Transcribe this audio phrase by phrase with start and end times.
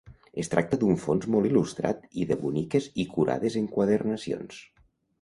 [0.43, 4.69] Es tracta d'un fons molt il·lustrat i de boniques i curades enquadernacions.